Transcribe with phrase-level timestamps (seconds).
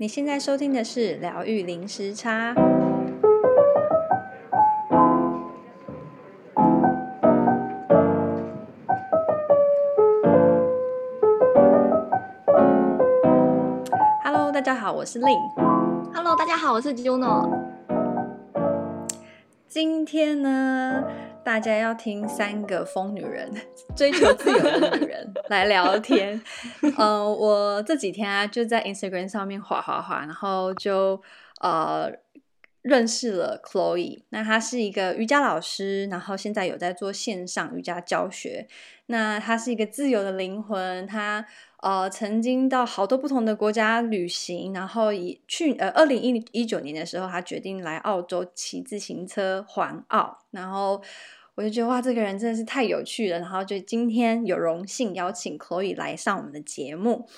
[0.00, 2.54] 你现在收听的是疗愈零时差。
[14.22, 15.36] Hello，大家好，我是 Lin。
[16.14, 17.58] Hello，大家好，我是 Juno。
[19.66, 21.02] 今天呢，
[21.48, 23.50] 大家要听三个疯女人
[23.96, 26.38] 追求自由的女人来聊天。
[26.98, 31.22] 呃，我这几天啊就在 Instagram 上面滑滑滑，然后就
[31.62, 32.12] 呃
[32.82, 34.24] 认识了 Chloe。
[34.28, 38.68] 那她是一个瑜伽老师，然后现在有在做线上瑜伽教学。
[39.06, 41.46] 那她是一个自由的灵魂，她
[41.80, 51.00] 呃曾经到好多不同的国家旅行，然后以去呃二零一九年的时候，她决定来澳洲骑自行车环澳，然后。
[51.58, 53.40] 我就觉得哇，这个人真的是太有趣了。
[53.40, 57.28] 然后就今天有荣幸邀请 Chloe 来上我们的节目。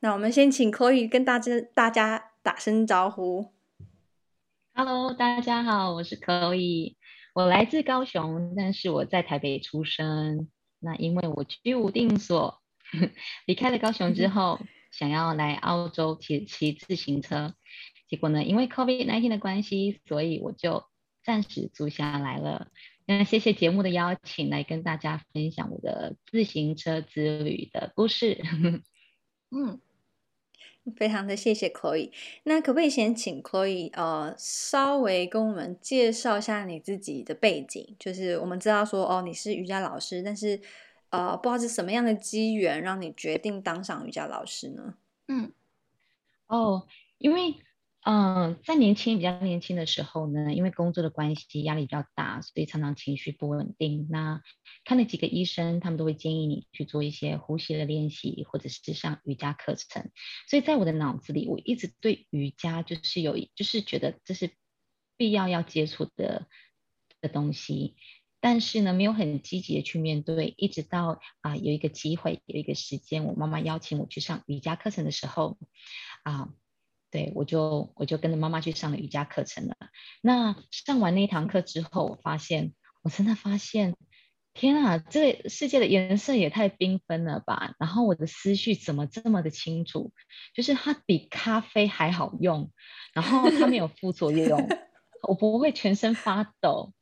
[0.00, 3.52] 那我们先请 Chloe 跟大家大家打声招呼。
[4.72, 6.94] Hello，大家好，我是 Chloe，
[7.34, 10.48] 我来自高雄，但是我在台北出生。
[10.80, 12.62] 那因为我居无定所，
[13.44, 14.58] 离开了高雄之后，
[14.90, 17.52] 想要来澳洲骑骑自行车，
[18.08, 20.84] 结果呢，因为 COVID-19 的关系，所以我就
[21.22, 22.68] 暂时租下来了。
[23.08, 28.42] 那谢谢节目的邀请，来跟大家分享我的自行车之旅的故事。
[29.50, 29.80] 嗯，
[30.96, 32.10] 非常的谢谢 Chloe。
[32.42, 37.94] 那可不可以先请 Chloe 呃稍微跟我们介绍一下你自己的背景？
[37.96, 40.60] 就是我们知道说哦你是瑜伽老师，但是
[41.10, 44.94] 呃不知道是什么样的机缘让你决定当上瑜伽老师呢？
[45.28, 45.52] 嗯，
[46.48, 47.54] 哦，因为。
[48.08, 54.06] 嗯，在年轻比较年轻的时候呢，因为工作的关系，压力比较大，所以常常情绪不稳定。
[54.08, 54.42] 那
[54.84, 60.12] 看了几个医生，他们都会建议你去做一些呼吸的练习，或者是上瑜伽课程。
[60.48, 64.52] 所以在我的脑子里，我一直对瑜伽就是有，就是觉得这是
[65.16, 66.46] 必要要接触的
[67.20, 67.96] 的东西。
[68.38, 70.54] 但是呢，没有很积极的去面对。
[70.56, 75.58] 一直到啊、有一个机会，有一个时间，我妈妈邀请我去上瑜伽课程的时候，
[76.22, 76.50] 啊、
[77.10, 79.76] 对，我就我就跟着妈妈去上了瑜伽课程了。
[80.20, 83.94] 那上完那一堂课之后，我发现，我真的发现，
[84.52, 87.74] 天啊，这个世界的颜色也太缤纷了吧！
[87.78, 90.12] 然后我的思绪怎么这么的清楚？
[90.54, 92.70] 就是它比咖啡还好用，
[93.14, 94.68] 然后它没有副作用，
[95.28, 96.92] 我不会全身发抖。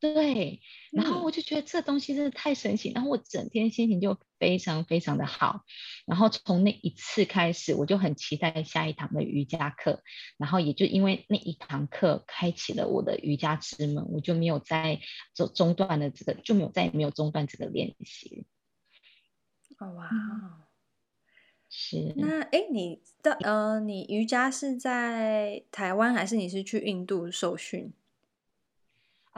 [0.00, 0.60] 对，
[0.92, 5.64] 然后我就觉得这东西真的太神奇，然后我整天心情就非常非常的好，
[6.06, 10.04] 然后从那一次开始，我就很期待下一堂的瑜伽课，
[10.36, 15.00] 然后也就因为那一堂课开启了我的瑜伽之门，我就没有再
[15.34, 18.46] 中中断的这个，就没有再也没有中断这个练习。
[19.80, 20.08] 哦哇，
[21.68, 22.14] 是。
[22.16, 27.92] 那哎，你的呃，你瑜伽是在台湾还是你是去印度受训？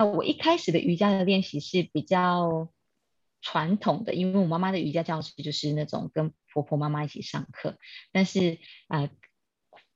[0.01, 2.71] 啊，我一开始的瑜伽的练习是比较
[3.43, 7.77] 传统的，因为我妈妈的瑜伽教室就是那种跟婆婆妈妈一起上课，
[8.11, 8.57] 但是
[8.89, 9.11] 啊、呃，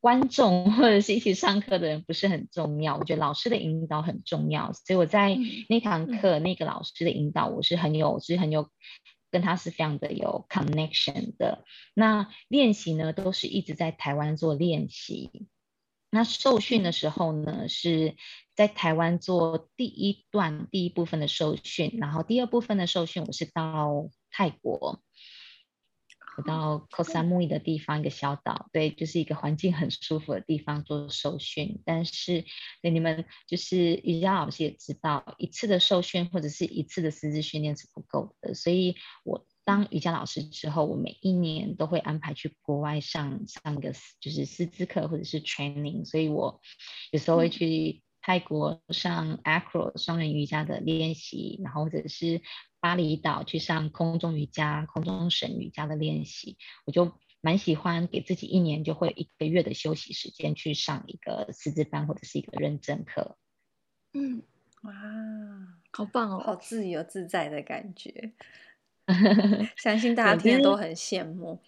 [0.00, 5.38] 观众或者是一起上课的人不是很重要，我觉得老师的引导很重要，所以我在
[5.70, 8.68] 那堂课、嗯、那个老师的引导，我是很有，是很有
[9.30, 11.64] 跟他是非常的有 connection 的。
[11.94, 15.48] 那练习呢，都是一直在台湾做练习。
[16.14, 18.14] 那受训的时候呢，是
[18.54, 25.02] 在台湾做第一段第一部分的受训，然后第二部分的受训，我是到泰国，
[26.36, 31.82] 我到 Koh Samui 的地方，一个小岛，对，就是一个环境很舒服的地方做受训。
[31.84, 32.44] 但是，
[32.80, 39.43] 对你们就是瑜伽老师也知道，一次的受训或者是一次的师资训练是不够的，所以我。
[39.64, 46.60] 当瑜伽老师之后，我每一年都会安排去国外上上个就是师资课或者是 training，所以我
[47.10, 52.42] 有时候会去泰国上 Acro 双人瑜伽的练习，然后或者是
[52.80, 56.58] 巴厘岛去上空中瑜伽、空中神瑜伽的练习。
[56.84, 63.38] 我就蛮喜欢给自己一年就会有一个月的休息时间去上一个师资班或者是一个认证课。
[64.12, 64.42] 嗯，
[64.82, 64.92] 哇，
[65.92, 68.32] 好棒哦，好自由自在的感觉。
[69.76, 71.60] 相信大家听的都很羡慕。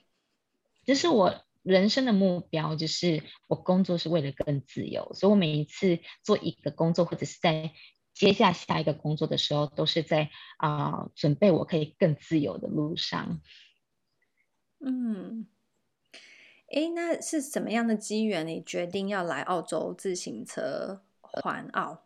[0.84, 7.72] 这是我人生的目标，就是我工作是为了更自由，所以我每一次做一个工作，或者是在
[8.14, 13.42] 接下下一个工作的时候，都是在啊、呃、准备我可以更自由的路上。
[14.80, 15.46] 嗯，
[16.68, 22.04] 哎，那是什么样的机缘，你决定要来澳洲自行车环澳？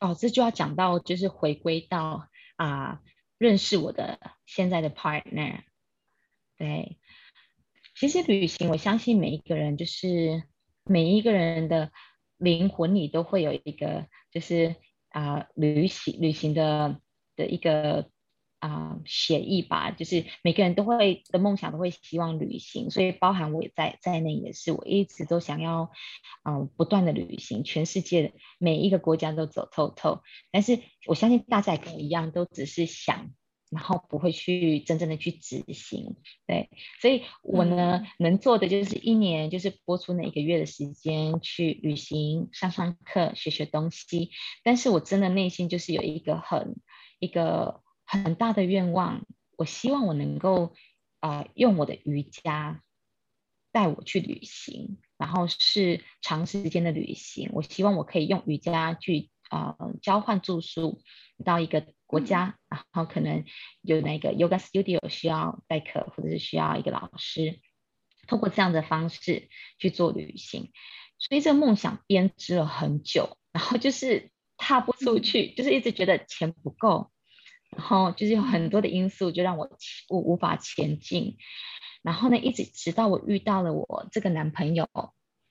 [0.00, 2.88] 哦，这就要讲到，就是回归到啊。
[2.92, 3.00] 呃
[3.42, 5.64] 认识我的现在的 partner，
[6.56, 6.96] 对，
[7.96, 10.44] 其实旅行，我相信每一个人，就是
[10.84, 11.90] 每一个人的
[12.36, 14.76] 灵魂里都会有一个，就是
[15.08, 17.00] 啊、旅行旅行的
[17.34, 18.11] 的一个。
[18.62, 25.90] 啊，写意吧，就是每个人都会的梦想都会希望旅行，所以包含我也在在内也是，我一直都想要，
[26.44, 30.22] 嗯、呃，不断的旅行，全世界每一个国家都走透透。
[30.52, 33.32] 但是我相信大家也跟我一样，都只是想，
[33.68, 36.14] 然后不会去真正的去执行。
[36.46, 36.70] 对，
[37.00, 44.30] 所以我呢、嗯、能做的就是一年就是播出那一个月的时间去旅行，上上课，学学东西。
[44.62, 46.76] 但是我真的内心就是有一个很
[47.18, 47.82] 一个。
[48.12, 49.24] 很大的愿望，
[49.56, 50.74] 我希望我能够，
[51.20, 52.82] 呃，用我的瑜伽
[53.72, 57.48] 带我去旅行，然后是长时间的旅行。
[57.54, 61.00] 我希望我可以用瑜伽去，呃，交换住宿
[61.42, 63.46] 到一个国家，嗯、然后可能
[63.80, 67.60] 有那个 yoga studio 需要代课，或者是需要一个老师，
[68.26, 69.48] 通过这样的方式
[69.78, 70.70] 去做旅行。
[71.18, 77.10] 所以这个梦想编织了很久，然后就是踏不出去，嗯、就是一直觉得钱不够。
[77.76, 79.70] 然后就是有很多的因素，就让我
[80.08, 81.36] 我无法前进。
[82.02, 85.10] 然后呢，一直直到我遇到了我这个男朋友啊、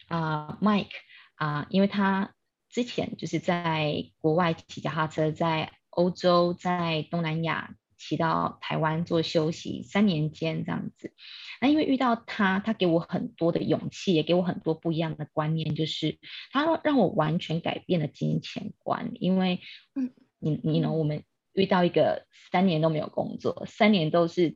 [0.09, 0.89] 呃，Mike
[1.35, 2.35] 啊、呃，因为他
[2.69, 11.13] 之前就是在国外骑脚踏车，在欧洲、在东南亚骑到台湾做休息三年间这样子。
[11.61, 16.19] 那因为遇到他，他给我很多的勇气，也给我很多不一样的观念，就是
[16.51, 19.11] 他让我完全改变了金钱观。
[19.15, 19.61] 因为，
[19.95, 21.23] 嗯，你你呢，我们。
[21.53, 24.55] 遇到一个三年都没有工作，三年都是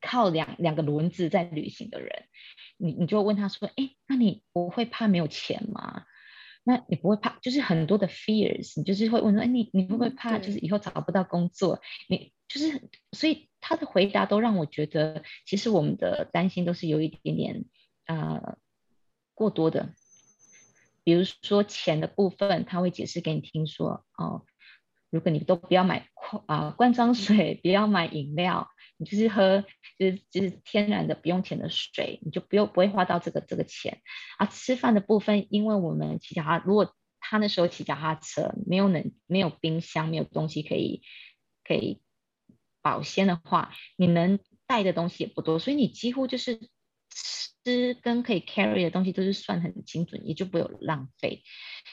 [0.00, 2.24] 靠两两个轮子在旅行的人，
[2.76, 6.04] 你你就问他说：“哎，那你不会怕没有钱吗？
[6.64, 11.80] 那你不会怕，就是很多的 fears，你就是会问说：哎，你你会不会怕，就是以后找不到工作？
[12.08, 17.64] 你就是，所以他的回答都让我觉得，其实我们的担心都是有一点点
[18.06, 18.56] 呃
[19.34, 19.94] 过多的。
[21.04, 24.44] 比如说钱的部分，他会解释给你听说哦。”
[25.12, 26.08] 如果你都不要买
[26.46, 28.66] 啊罐装水，不要买饮料，
[28.96, 29.62] 你就是喝
[29.98, 34.00] 就是就是天然的不用钱的水，你就不用不会花到这个这个钱
[34.38, 34.46] 啊。
[34.46, 41.02] 吃饭的部分，因为我们骑脚踏，如果他那时候骑脚踏车没有冷没有冰箱，没有东西可以
[41.62, 42.00] 可以
[42.80, 46.58] 保鲜的话，你能带的东西也不多，所以你几乎就是
[47.10, 51.42] 吃跟可以 carry 的东西都是算很精准，也就不会有浪费。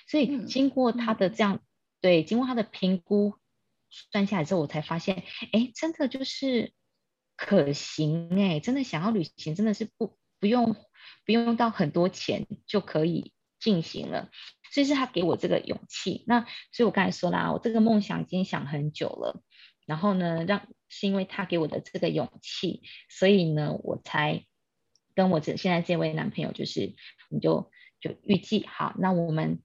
[0.07, 1.60] 所以经过他的这样。
[2.01, 3.35] 对，经过他的评估
[3.89, 6.73] 算下来之后，我才发现，哎，真的就是
[7.35, 10.75] 可行哎，真的想要旅行，真的是不不用
[11.25, 14.29] 不用到很多钱就可以进行了。
[14.71, 16.23] 所以是他给我这个勇气。
[16.27, 16.41] 那
[16.71, 19.43] 所以我刚才说啦，我这个梦想已经想很久了。
[19.85, 24.45] 然后呢，让是因为他给我的这个勇气，所以呢，我才
[25.15, 26.95] 跟我这现在这位男朋友，就是
[27.29, 29.61] 你就就预计好，那我们。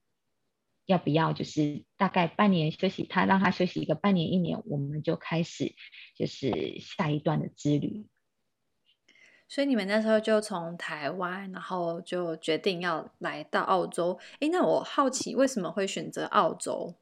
[0.85, 5.73] 要不要就是大概半年休息，他让他休息一个半年一年，我们就开始
[6.15, 8.07] 就是下一段的之旅。
[9.47, 14.19] 所以你们那时候就从台湾，然后就决定要来到澳洲。
[14.39, 16.95] 诶，那我好奇为什么会选择澳洲？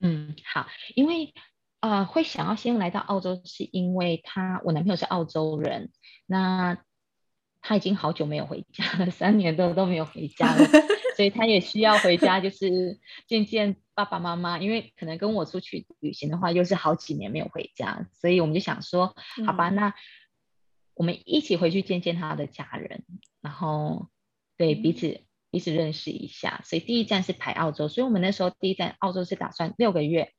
[0.00, 1.32] 嗯，好，因为
[1.80, 5.92] 呃会想要先来到澳洲，是因为他我男朋友是澳洲人，
[6.26, 6.76] 那
[7.60, 10.66] 他已经好久没有回家了，三年多都没有回家了。
[11.16, 19.14] 所以他也需要回家，就是 见见爸爸妈妈，因为可能跟我出去旅行的话，又是好几年没有回家，所以我们就想说，
[19.46, 19.94] 好吧，嗯、那
[20.94, 23.04] 我们一起回去见见他的家人，
[23.40, 24.08] 然后
[24.56, 26.60] 对彼此彼此认识一下。
[26.64, 30.32] 所以第一站是排澳洲，所以我们那时候第一站澳洲是打算六个月，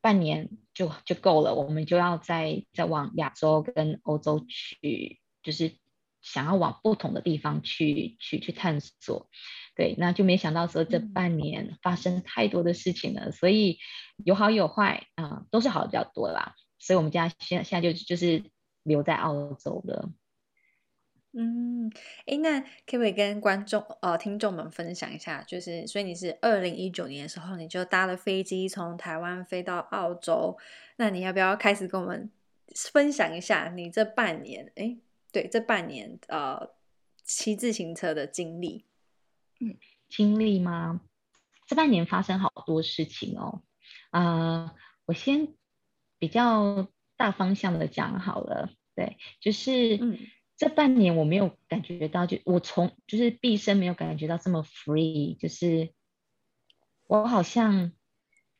[0.00, 5.76] 半年就就够了，我们就要再再往亚洲跟欧洲去，就是
[6.22, 9.28] 想要往不同的地方去去去探索。
[9.74, 13.78] 对，那就没想到说这半年发生太多的事情了，嗯、所以
[14.24, 16.54] 有好有坏啊、呃，都是好的比较多啦。
[16.78, 18.44] 所以我们家现现在就就是
[18.82, 20.10] 留在澳洲了。
[21.34, 21.90] 嗯，
[22.26, 25.42] 哎，那可不可以跟观众呃听众们分享一下？
[25.44, 30.58] 就是所以你是二零一九年的时候你就搭了飞机从台湾飞到澳洲，
[30.96, 32.30] 那你要不要开始跟我们
[32.74, 34.70] 分享一下你这半年？
[34.76, 34.98] 哎，
[35.32, 36.70] 对，这半年呃
[37.24, 38.84] 骑自行车的经历。
[39.58, 39.76] 嗯，
[40.08, 41.00] 经历吗？
[41.66, 43.62] 这半年发生好多事情哦。
[44.10, 44.74] 呃，
[45.06, 45.54] 我先
[46.18, 48.70] 比较大方向的讲好了。
[48.94, 49.98] 对，就是
[50.56, 55.94] 这半年我没有感觉到，就我从就是毕生没有感觉到这么 free，就是
[57.06, 57.92] 我好像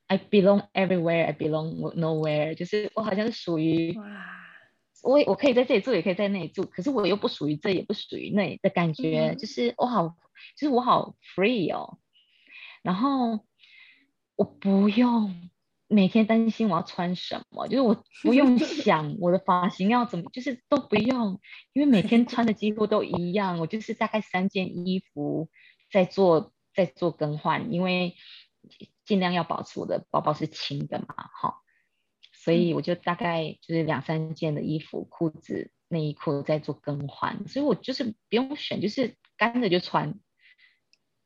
[0.06, 3.94] I belong everywhere, I belong nowhere，就是我好像是属于
[5.02, 10.16] 我我可以在这里住，也可以在那里住，可是我又不属于这，也不属于那的感觉，嗯、就是我好，
[10.56, 11.98] 就是我好 free 哦。
[12.82, 13.40] 然后
[14.36, 15.50] 我不用
[15.88, 21.40] 每天担心我要穿什么，就是我不用想我的发型要怎么，就是都不用，
[21.72, 23.58] 因为每天穿的几乎都一样。
[23.58, 25.48] 我就是大概三件衣服
[25.90, 28.14] 在做在做更换，因为
[29.04, 31.06] 尽量要保持我的包包是轻的嘛，
[31.40, 31.61] 哈。
[32.42, 40.18] 所以我就大概就是两三件的衣服、裤子、内衣裤在做更换，所以我就是不用选，就是干的就穿。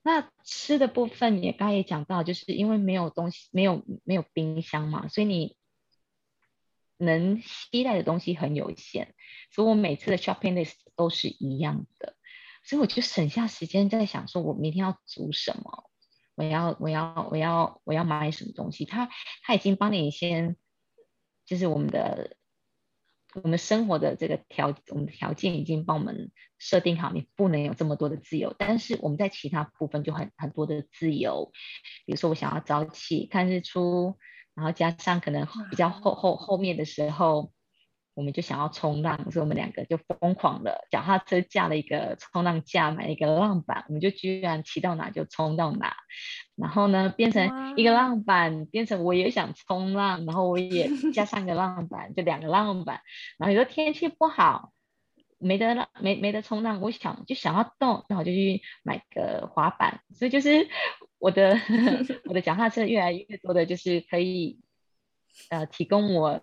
[0.03, 5.57] 那吃的部分也刚才也讲到，就是因为没有东西，没有没有冰箱嘛，所以你
[6.99, 9.15] 能携带的东西很有限，
[9.51, 12.15] 所以我每次的 shopping list 都是一样的，
[12.63, 15.89] 所以我就省下时间在想说，我明天要煮什么，
[16.35, 19.09] 我要我要我要我要买什么东西，他
[19.43, 20.59] 他已经帮你先。
[21.47, 22.37] 就是我们的
[23.43, 31.53] 我们生活的这个条，我们的条件已经帮我们设定好，你不能有这么多的自由，但是我们在其他部分就很很多的自由，
[32.05, 34.19] 比如说我想要早起看日出，
[34.55, 37.53] 然后加上可能比较后后后面的时候。
[38.17, 45.95] 我们就想要冲浪，所以我们两个就疯狂的脚踏车架了一个冲浪架，买了一个浪板，我们就居然骑到哪就冲到哪。
[46.55, 53.03] 然后呢，变成一个浪板，变成我也想冲浪，然后我也加上一个浪板，就两个浪板。
[53.37, 54.73] 然后有时候天气不好，
[55.39, 60.01] 没得浪，没没得冲浪，我想就想要动，然后就去买个滑板。
[60.15, 60.67] 所以就是
[61.19, 61.61] 我的
[62.25, 64.59] 我的脚踏车越来越多的，就是可以
[65.51, 66.41] 呃提供我。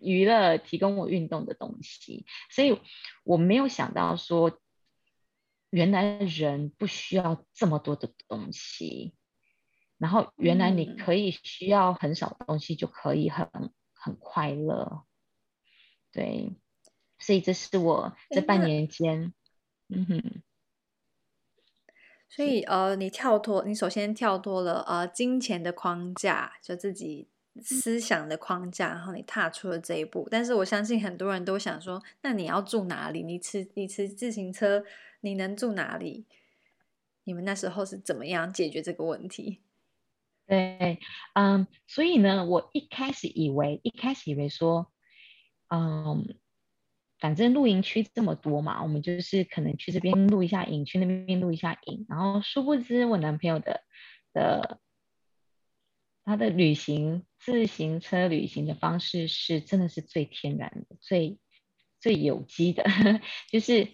[0.00, 2.80] 娱乐提供我运动的东西，所以
[3.24, 4.58] 我没有想到说，
[5.70, 9.14] 原来人不需要这么多的东西，
[9.98, 13.48] 然后原来你可以需要很少东西就可以很
[13.92, 15.04] 很快乐，
[16.12, 16.56] 对，
[17.18, 19.34] 所以这是我这半年间，
[19.88, 20.42] 嗯哼，
[22.28, 27.28] 所以呃，你跳脱，你首先跳脱了呃金钱的框架，就自己。
[27.60, 30.28] 思想的框架，然后你踏出了这一步。
[30.30, 33.22] 但是我相信很多人都想说，那你要住哪里？
[33.22, 34.84] 你骑你骑自行车，
[35.22, 36.26] 你能住哪里？
[37.24, 39.62] 你们那时候是怎么样解决这个问题？
[40.46, 41.00] 对，
[41.34, 44.92] 嗯，所以呢，我一开始以为，一开始以为说，
[45.68, 46.36] 嗯，
[47.18, 52.06] 反正露营区这么多嘛，我们就是可能去这边露一下营，去那边露一下营。
[52.08, 53.80] 然后殊不知，我男朋友的
[54.32, 54.80] 的。
[56.28, 61.38] 他的旅行自行车旅行的方式是真的是最天然的、最
[62.00, 62.84] 最有机的，
[63.50, 63.88] 就是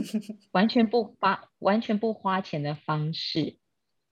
[0.52, 3.56] 完全不花完全不花钱的方式，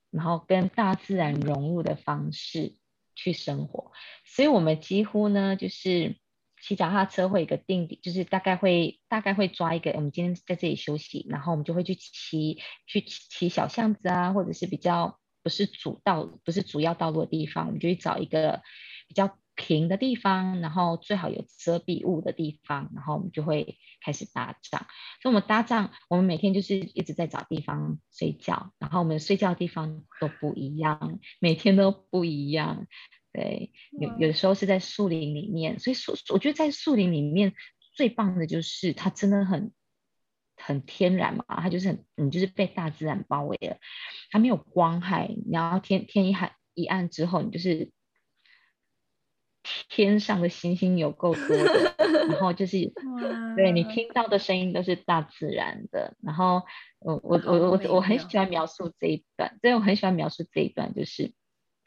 [0.09, 2.75] 然后跟大自然融入的方式
[3.13, 3.91] 去生活。
[4.25, 6.17] 所以我们几乎呢，就是
[6.59, 12.57] 骑脚踏车会有一个定点，就是大概会大概会抓一个，我们今天在这里休息，然后我们就会去骑
[12.87, 15.19] 去骑小巷子啊，或者是比较。
[15.47, 18.61] 不是主道，不是主要道路的地方，我们就去找一个
[19.07, 24.85] 比较平的地方，然后最好有遮蔽物的地方，然后我们就会开始搭帐。
[25.21, 32.85] 所以，我们搭帐，我们每天就是一直在找地方睡觉，然后我们睡觉的地方都不一样，每天都不一样。
[33.31, 37.53] 对，有有的时候是在树林里面，所以树，我觉得在树林里面
[37.95, 39.71] 最棒的就是它真的很。
[40.57, 43.77] 很天然嘛，它就是很，你就是被大自然包围了，
[44.31, 45.29] 它没有光害。
[45.51, 47.91] 然后天天一黑一暗之后，你就是
[49.89, 51.95] 天上的星星有够多的，
[52.29, 52.91] 然后就是，
[53.55, 56.15] 对你听到的声音都是大自然的。
[56.21, 56.63] 然后
[56.99, 61.33] 我我我我我很喜欢描述这一段，对我很喜欢描述这一段，就是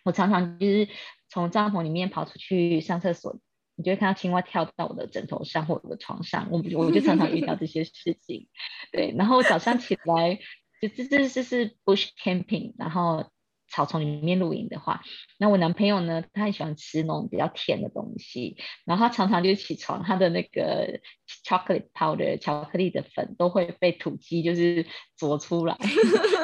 [0.04, 0.88] 我常常就是
[1.28, 3.38] 从帐篷里面跑出去上厕所。
[3.80, 8.46] 你就会看到青蛙跳到我的枕头上或我的床上，我我就常常遇到这些事情。
[8.92, 10.38] 对，然后早上起来
[10.82, 13.30] 就这这这是 bush camping，然后
[13.70, 15.02] 草丛里面露营的话，
[15.38, 21.00] 那我男朋友呢，他很喜欢吃那种比较甜的东西，然后他常常就起床，他的那个
[21.46, 24.84] chocolate powder 巧克力的粉都会被土鸡就是
[25.16, 25.78] 啄出来，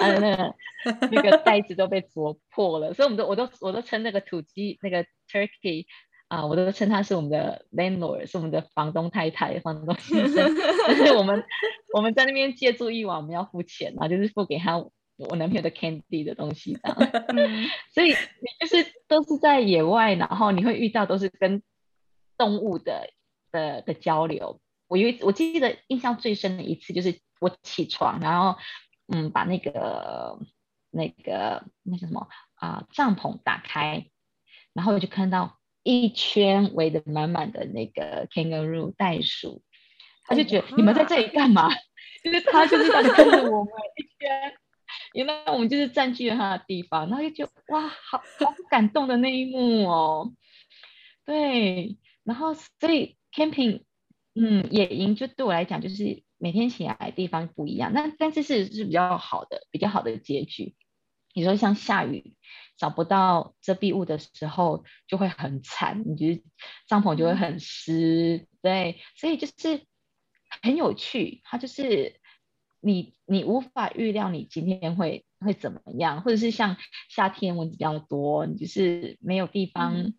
[0.00, 0.54] 他的那个
[1.12, 5.84] 那个袋子都被啄破了，所以我们都我都我都称那个土鸡那个 turkey。
[6.28, 10.54] 啊，我都称他是我们的 landlord，是我们的房东太太、房东先生。
[10.88, 11.44] 就是我们
[11.94, 16.96] 我们在那边借住一晚，我们要付钱嘛，就是付给他我男朋友的 candy 的东西这样。
[17.94, 18.16] 所以你
[18.58, 21.62] 就是都是在野外，然后你会遇到都是跟
[22.36, 23.08] 动物的
[23.52, 24.60] 的的交流。
[24.88, 28.58] 我有我记得印象最深的一次，就是我起床，然后
[29.06, 30.40] 嗯，把那个
[30.90, 34.08] 那个那叫什么啊帐篷打开，
[34.72, 35.56] 然后我就看到。
[35.86, 39.62] 一圈围得满满的那个 kangaroo 袋鼠，
[40.24, 41.70] 他就觉得你们在这里干嘛？
[42.24, 44.54] 就是他就是在跟着我们一圈，
[45.14, 50.32] 原来我们就是占据了他的地方，然后就觉得哇，好好感动的那一幕哦。
[51.24, 53.82] 对，然后所以 camping，
[54.34, 60.74] 嗯，野营就对我来讲就是每天起来的地方不一样，但但是是是比较好的，比较好的结局。
[61.32, 62.34] 你说像下雨。
[62.76, 66.42] 找不到遮蔽物的时候就会很惨，你觉得
[66.86, 69.82] 帐篷就会很湿，对，所以就是
[70.62, 71.40] 很有趣。
[71.44, 72.20] 它就是
[72.80, 76.76] 你你无法预料你今天会会怎么样，或者是像
[77.08, 80.14] 夏天蚊子比较多，你就是没有地方、嗯、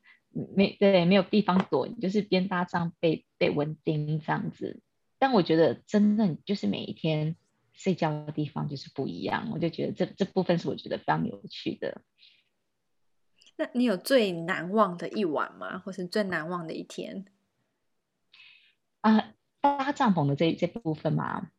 [0.56, 4.82] 没对没有地方躲，你就是边搭帐被被蚊叮这样子。
[5.20, 7.36] 但我觉得真的就是每一天
[7.74, 12.02] 睡觉的地方就是不一样，我就觉得这这部分是我觉得非常有趣的。
[13.60, 15.80] 那你有最难忘的一晚吗？
[15.80, 17.26] 或是最难忘的一天？
[19.02, 21.50] 啊，搭帐篷的这这部分吗？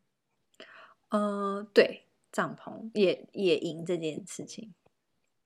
[1.09, 4.75] 呃，对，帐篷野野营这件事情，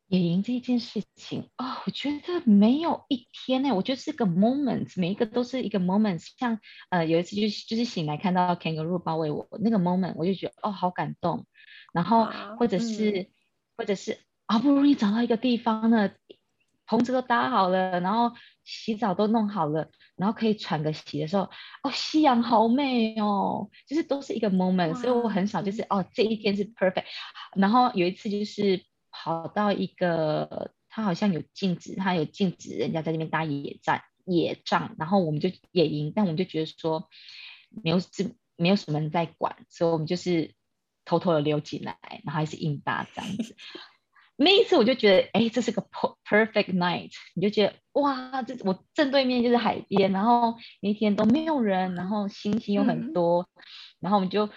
[0.09, 6.19] 野营这件事情哦，我觉得没有一天呢，我觉得是个 moment，每一个都是一个 moment。
[6.39, 11.47] 像呃，有一次就是就是醒来看到 kangaroo 包围我那个 moment，我就觉得哦，好感动。
[11.95, 12.27] 然后
[12.59, 13.27] 或者是、嗯、
[13.79, 16.11] 或者是好不容易找到一个地方呢。
[16.93, 21.45] 棚子都搭好了，然后洗澡都弄好了，然后可以喘个息的时候，
[21.83, 27.05] 哦，夕阳好美哦，就是都是一个 moment，所以我很少就是哦，这一天是 perfect。
[27.57, 37.09] 然后有一次就是跑到一个，他好像有禁止，他有禁止人家在那边搭野战野帐，然后我们就野营，但我们就觉得说
[37.71, 40.55] 没有这没有什么人在管，所以我们就是
[41.07, 43.57] 偷偷的溜进来，然后还是硬搭这样子。
[44.37, 45.87] 那一次我就觉得，哎，这是个
[46.25, 53.63] perfect night，你就觉得哇，这我正对面就是海边，然后那天都没有人，然后星星又很多，嗯、
[54.01, 54.49] 然后我们就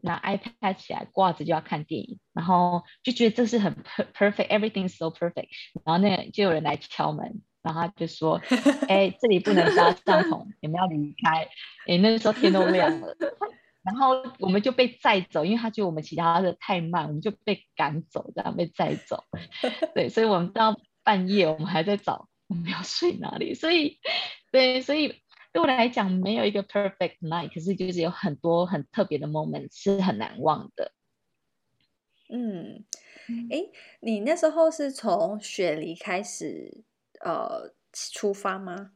[0.00, 3.76] 拿 iPad 起来挂着就要看电影，然后就觉得这是很
[4.14, 5.48] perfect，everything so perfect，
[5.84, 8.40] 然后那个就有人来敲门，然后他就说，
[8.88, 11.48] 哎，这里不能搭帐篷，你们要离开，
[11.86, 13.14] 哎，那个时候天都亮了。
[13.88, 19.24] 然后我们就被载走，因为他觉得我们其他的太慢，我们就被赶走，这样被载走。
[19.94, 23.54] 对，所以我们到半夜，我们还在找我们要睡哪里。
[23.54, 23.98] 所以，
[24.52, 25.22] 对，所以
[25.54, 30.92] 对我来讲，没有一个 perfect night，可是就是有很多很特别的 moment 是很难忘的。
[32.28, 32.84] 嗯，
[33.50, 33.70] 哎，
[34.00, 36.84] 你那时候是从雪梨开始
[37.24, 38.90] 呃出发吗？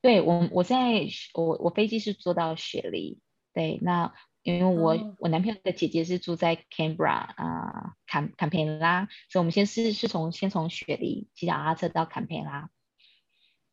[0.00, 3.18] 对，我，我在我我飞机是坐到雪梨。
[3.52, 5.14] 对，那因为我、oh.
[5.18, 12.70] 我男朋友的姐姐是住在 Canberra 啊，坎坎培拉，所以我们先是是从先从雪梨骑脚踏车到坎培拉，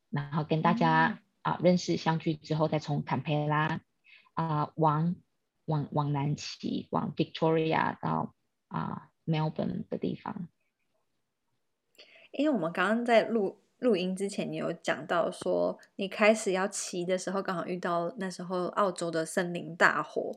[0.10, 1.64] 然后跟大家啊、mm.
[1.64, 3.82] 认识相聚之后，再从坎培拉
[4.34, 5.16] 啊往
[5.66, 8.36] 往往南骑往 Victoria 到
[8.68, 10.48] 啊 Melbourne 的地方。
[12.32, 13.64] 因为我们刚刚在录。
[13.80, 20.34] 录音之前，你有讲到说，你开始要骑的时候，刚好遇到那时候澳洲的森林大火。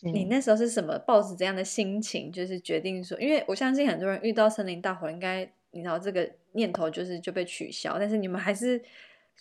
[0.00, 8.82] 你那时候是什么抱着这样的心情，就是决定说，因为我相信很多人遇到森林大火，应该你知道这个念头就是就被取消，但是你们还是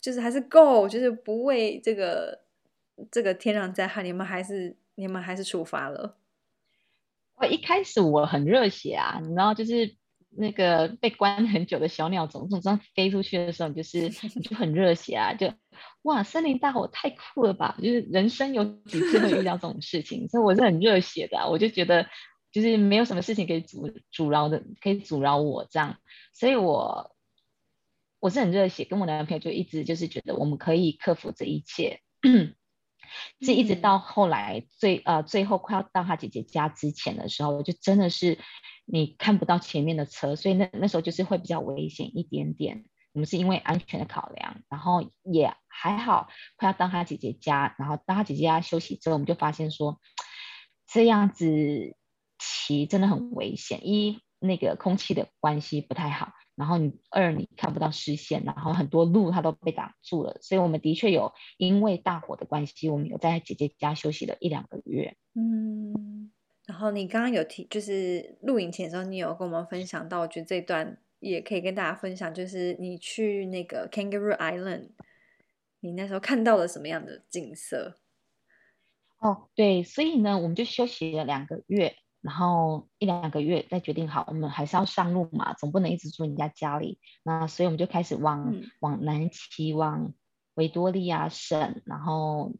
[0.01, 2.41] 就是还是 go，就是不为这个
[3.09, 6.17] 这个天然灾害，你们还是你们还是出发了。
[7.35, 9.95] 我一开始我很热血啊，你知道就是。
[10.33, 15.53] 那个被关很久的小鸟总总这样飞出去的时候，你就是 你就很热血啊，就
[16.03, 17.77] 哇，森林大火太酷了吧！
[17.81, 22.07] 就是人生有几次会遇到这种事情，所以我是很热血的啊，我就觉得
[22.51, 25.97] 就是没有什么事情可以阻阻挠的，可以阻挠我这样，
[26.33, 27.15] 所以我
[28.19, 31.99] 我是很热血，跟我男朋友就一直就是觉得我们可以克服这一切，
[33.41, 38.37] 是一直到后来最呃最后快要到他姐姐家之前的时候，我就真的是。
[38.83, 42.83] 你看不到前面的车，所以那那时候就是会比较危险一点点。
[43.13, 50.01] 我们是因为安全的考量，然后也还好，快要到他姐姐家，然后到他姐姐家休息之后，我们就发现说，
[50.87, 51.95] 这样子
[52.37, 53.87] 骑真的很危险。
[53.87, 60.37] 一，那个空气的关系不太好，然后你二，你看不到视线，然后很多路它都被挡住了。
[60.41, 65.15] 所以我们的确有因为大火的关系，我们有在姐姐家休息了一两个月。
[65.35, 66.31] 嗯。
[66.67, 74.91] 然后你刚刚有提，就是录影前的时候，你有跟我们分享到，我觉得这段也可以跟大家分享，就是你去那个 Kangaroo Island，
[75.81, 77.97] 你那时候看到了什么样的景色？
[79.19, 86.99] 哦，对，所以呢，我们就休息了两个月，然后一两个月再决定好，我们还是要上路嘛，总不能一直住人家家里。
[87.23, 90.13] 那所以我们就开始往、嗯、往南骑，往
[90.53, 92.53] 维多利亚省，然后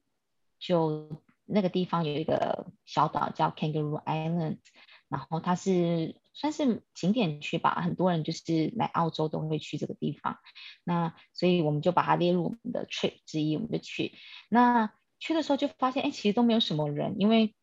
[0.59, 4.57] 就那个地方有一个小岛叫 Kangaroo Island，
[5.07, 10.39] 然后它是算是景点区吧，很多人就是来澳洲都会去这个地方。
[10.83, 14.13] 那所以我们就把它列入我们的 trip 之一，我们就去。
[14.49, 17.53] 那去的时候就发现，哎，其实都没有什么人，因为。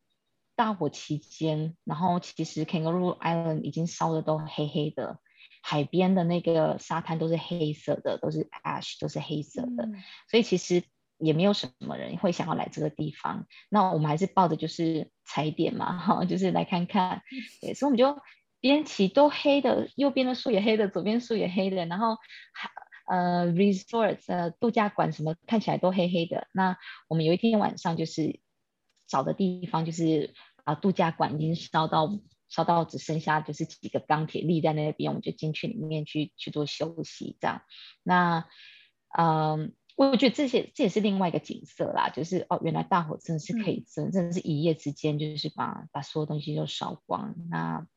[0.59, 5.17] 大火期间，然后其实 Kangaroo Island 已经烧的都黑黑的，
[5.61, 10.83] 海边的那个沙滩都是黑色的，都是 ash，都是黑色的，嗯、所以其实
[11.17, 13.47] 也没有什么人会想要来这个地方。
[13.69, 17.21] 那我们还是抱着就是踩点嘛，哈， 就是来看看。
[17.63, 18.21] 对，所以我们就
[18.59, 22.17] 边骑都黑的，右边的树也黑的，左边树也黑的，然后
[23.07, 26.49] 呃 resorts 呃度假馆什么看起来都黑黑的。
[26.51, 28.41] 那我们有一天晚上就是
[29.07, 30.33] 找的地方就是。
[30.69, 37.63] 啊，度假馆已经烧到烧到只剩下就是几个钢铁立在那边，我们就进去里面去去做休息，这样。
[38.03, 38.45] 那，
[39.17, 47.33] 嗯，我觉得这些这也是另外一个景色啦，就是哦，原来大火真的是可以真真的是一夜之间就是把把所有东西都烧光。
[47.49, 47.87] 那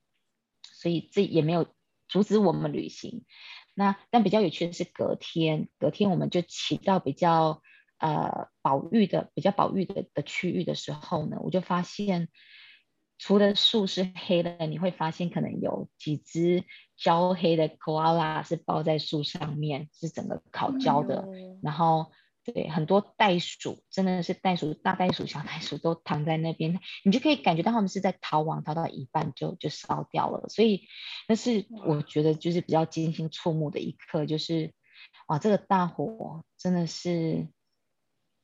[0.63, 1.67] 所以这也没有
[2.09, 3.27] 阻止我们旅行。
[3.75, 7.61] 那但比较有趣的是隔天，隔天我们就骑到比较
[7.99, 12.29] 呃保育的比较保育的的区域的时候呢，我就发现。
[13.25, 16.65] 除了树是黑的，你会发现可能有几只
[16.97, 21.25] 焦黑的 koala 是包在树上面，是整个烤焦的。
[21.29, 22.11] 嗯、然后，
[22.43, 30.49] 对，很多袋鼠，真的是袋鼠，大袋鼠、小袋鼠都躺在那边，你就可以感觉到他们是在逃亡，逃到一半就就烧掉了。
[30.49, 30.89] 所以，
[31.29, 34.75] 那是我觉得就是比较惊心触目的一刻，就是
[35.29, 37.47] 哇，这个大火真的是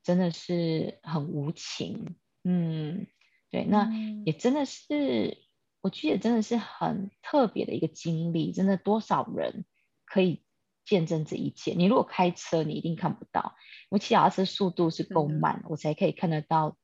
[0.05, 2.14] 真的是很无情，
[2.45, 3.09] 嗯。
[3.51, 3.91] 对，那
[4.27, 5.39] 也真的是，
[5.81, 8.53] 我觉得真的是很特别的一个经历。
[8.53, 9.65] 真的，多少人
[10.05, 10.45] 可以
[10.85, 11.73] 见证这一切？
[11.75, 13.57] 你如果开车，你一定看不到。
[13.89, 16.77] 我骑脚踏车速度是够慢，我才可以看得到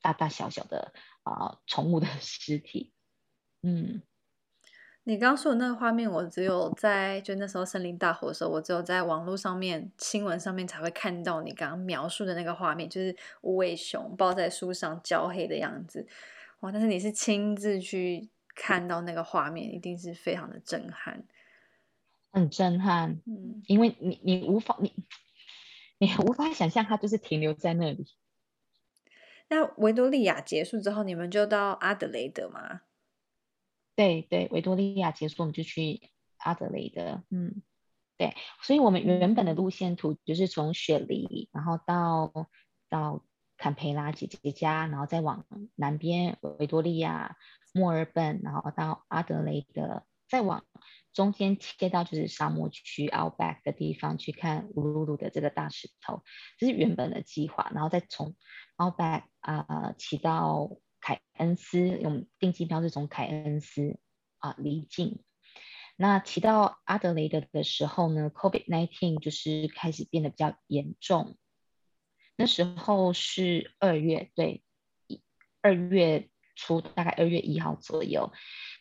[0.00, 2.92] 大大小小的啊宠物的 尸体。
[3.62, 4.02] 嗯。
[5.04, 16.06] 你刚刚说的那个画面，我只有在就那时候森林大火的时候，我只有在网络上面、新闻上面才会看到你刚刚描述的那个画面，就是无尾熊抱在树上焦黑的样子。
[16.60, 16.70] 哇！
[16.70, 21.24] 但是你是亲自去看到那个画面，一定是非常的震撼，
[22.30, 23.20] 很震撼。
[23.26, 24.94] 嗯，因为你你无法你
[25.98, 28.06] 你无法想象它就是停留在那里。
[29.48, 32.82] 那维多利亚结束之后，你们就到阿德雷德吗？
[33.94, 37.22] 对对，维多利亚结束，我们就去阿德雷德。
[37.28, 37.62] 嗯，
[38.16, 42.48] 对，所以我们原本的路线图就是从雪梨，然后到
[42.88, 43.22] 到
[43.58, 47.36] 坎培拉姐姐家，然后再往南边维多利亚、
[47.74, 50.64] 墨尔本，然后到阿德雷德，再往
[51.12, 56.22] 中间切到就是沙漠区 Outback 的地方去看乌鲁鲁的这个大石头，
[56.56, 58.34] 这是原本的计划，然后再从
[58.78, 60.70] Outback 啊、呃、骑到。
[61.02, 63.98] 凯恩斯我们定机票是从凯恩斯
[64.38, 65.24] 啊离境，
[65.96, 71.36] 那骑到阿德雷德的时候呢，COVID-19 就是开始变得比较严重。
[72.36, 74.62] 那时候是二月，对，
[75.60, 78.32] 二月初，大概二月一号左右。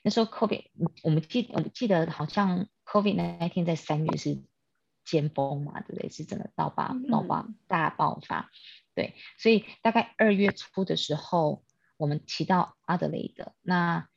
[0.03, 0.65] 那时候 COVID，
[1.01, 4.43] 我们记我们记得好像 COVID-19 在三月是
[5.03, 6.09] 尖峰嘛，对不对？
[6.09, 8.51] 是整个爆发爆发大爆发，
[8.93, 11.65] 对，所以大概二月初的时候。
[12.01, 14.07] 我们骑到阿德雷德，那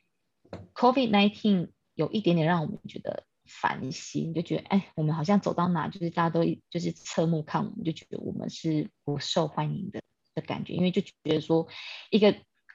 [0.72, 10.00] COVID-19 有一点点让我们觉得烦心，就觉得哎，我们好像走到哪，就是大家都就是侧目看我们，就觉得我们是不受欢迎的
[10.34, 11.68] 的感觉，因为就觉得说
[12.08, 12.34] 一个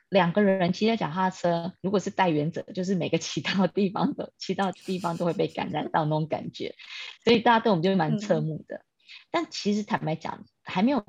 [0.09, 6.75] 两个人骑着脚踏车，如果是带原则，就是每个骑到的地方的 骑到的地方都会被感染到那种感觉，
[7.23, 8.75] 所以大家对我们就蛮侧目的。
[8.75, 8.85] 嗯、
[9.31, 11.03] 但其实坦白讲，还没有。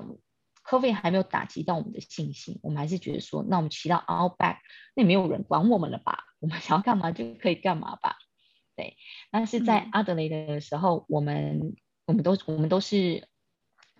[0.71, 4.59] COVID 还没有打击到我们的信心，我们还是觉得说，那我们骑到 Outback，
[4.95, 6.23] 那也没有人管我们了吧？
[6.39, 8.15] 我们想要干嘛就可以干嘛吧？
[8.77, 8.95] 对。
[9.31, 13.27] 但是在阿德雷德的时候，嗯、我们我们都我们都是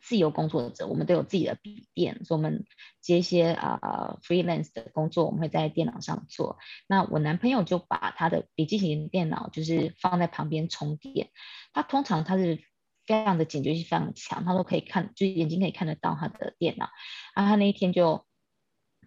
[0.02, 2.64] 自由工作者，我们都有自己的笔电，所以我们
[3.02, 6.58] 接一些啊、呃、freelance 的工作，我们会在电脑上做。
[6.88, 11.32] 那我男朋友就把他的笔记型电脑就是放在旁边充电，
[11.74, 12.64] 他通常他是。
[13.12, 16.86] 非常的警觉性非常强，他都可以看，就眼睛可以看得到他的电脑。
[17.34, 18.26] 啊，他那一天就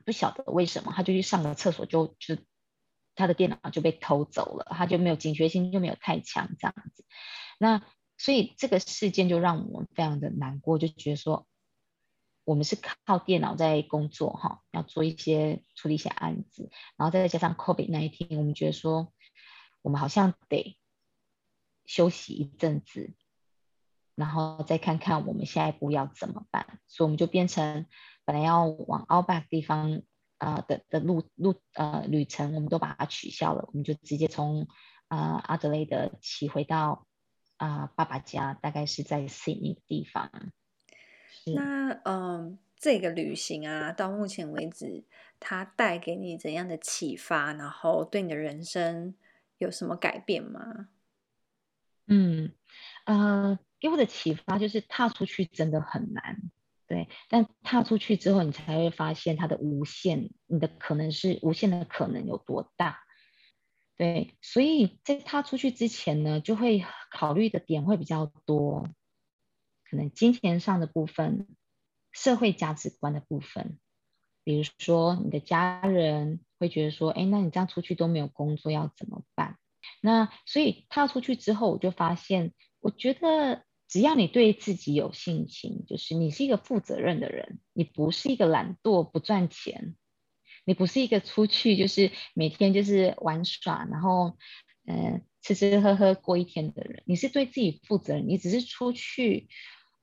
[0.05, 2.43] 不晓得为什么，他就去上了厕所就，就就
[3.15, 7.05] 他的电脑就被偷走了，他就没有警觉性就没有太强这样子。
[7.59, 7.83] 那
[8.19, 11.47] 所以这个事件就让我们非常的难过，就觉得说，
[12.45, 19.13] 我们是靠电脑在工作哈，要做一些处理一些案子，然后再加上 COVID 那一天，我们觉得说
[19.81, 20.77] 我们好像得
[21.87, 23.15] 休息一阵子，
[24.15, 27.87] 然后再看看我们下一步要怎么办，所以我们就变成
[28.25, 30.03] 本来要往 Outback 地方
[30.39, 34.69] 呃的的路路呃旅程，我们都把它取消了，我们就直接从
[35.09, 37.07] 呃阿德雷德骑回到
[37.57, 40.31] 啊、呃、爸爸家，大概是在 Sydney 的地方。
[41.47, 45.05] 那嗯，这个旅行啊，到目前为止，
[45.39, 47.53] 它带给你怎样的启发？
[47.53, 49.15] 然后对你的人生
[49.59, 50.89] 有什么改变吗？
[52.07, 52.53] 嗯，
[53.05, 56.41] 呃，给我的启发就是踏出去真的很难，
[56.87, 57.11] 对。
[57.29, 63.01] 但踏出去之后，你才会发现它的无限，你的可能是无限的可能有多大，
[63.99, 64.39] 对。
[64.41, 68.89] 所以在踏出去之前呢，就会考虑的点会比较多。
[69.85, 71.47] 可能金钱上的部分，
[72.11, 73.79] 社会价值观的部分，
[74.45, 79.59] 比如说你的家人会觉得说，哎，那你这样出去都没有工作要怎么办？
[80.01, 89.97] 那所以踏出去之后，我就发现，我觉得只要你对自己有信心，就是你是一个负责任的人，你不是一个懒惰不赚钱，
[90.65, 94.37] 你不是一个出去就是每天就是玩耍，然后
[94.87, 99.49] 嗯吃吃喝喝过一天的人，你是对自己负责任，你只是出去。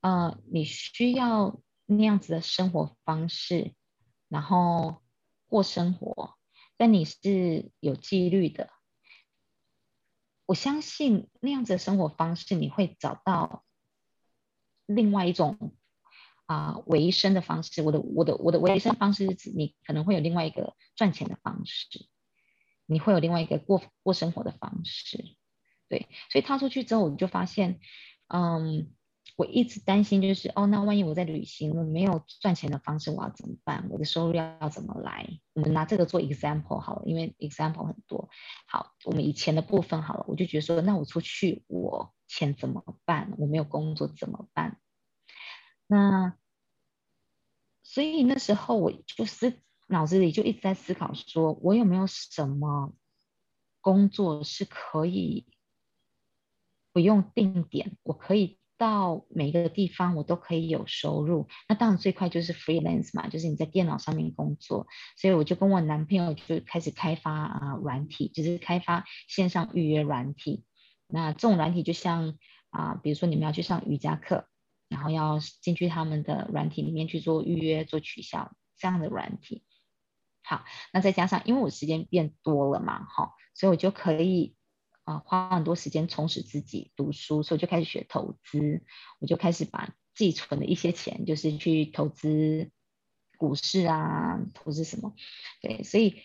[0.04, 3.76] 呃，你需要那样子的生活方式，
[4.30, 5.04] 然后
[5.46, 6.40] 过生活，
[6.76, 8.72] 但你是有纪律的。
[10.48, 13.64] 我相信那样子的生活方式，你会找到
[14.96, 15.74] 另外一种
[16.46, 17.82] 啊维生的方式。
[17.82, 22.08] 我的我的我的维生方式是指你可能会有另外一个赚钱的方式，
[22.86, 25.36] 你会有另外一个过过生活的方式。
[25.90, 27.80] 对，所以踏出去之后，我就发现，
[28.28, 28.92] 嗯。
[29.38, 33.88] 我一直担心，就是哦，那万一我在旅行，我没有赚钱的方式，我要怎么办？
[33.90, 35.40] 我的收入要要怎么来？
[35.54, 38.30] 我们拿这个做 example 好了，因为 example 很多。
[38.68, 43.34] 好，我们以前的部分好了，我就觉得说，那我出去，我钱怎么办？
[43.38, 44.80] 我没有工作怎么办？
[45.88, 46.38] 那
[47.84, 52.94] 所以那时候我就是脑子里就一直在思考，说我有没有什么
[53.82, 55.46] 工作是可以
[56.94, 58.58] 不用定点，我可以。
[58.78, 64.88] 到每个地方我都可以有收入，那当然最快就是 freelance 嘛，就是你在电脑上面工作。
[65.18, 70.64] 所以我就跟我男朋友就开始开发啊软体，就是开发线上预约软体。
[71.12, 72.38] 那这种软体就像
[72.70, 74.48] 啊，比如说你们要去上瑜伽课，
[74.90, 79.64] 然后要进去他们的软体里面去做预约、做取消这样的软体。
[80.44, 84.56] 好，那再加上因为我时间变多了嘛，好，所以我就可以。
[85.04, 88.84] 啊，花很多时间充实自己读书，所以我就开始学投资。
[89.18, 92.70] 我就开始把自己存的一些钱，就是去投资
[93.40, 95.16] 股市啊，投资什么？
[95.60, 96.22] 对，所以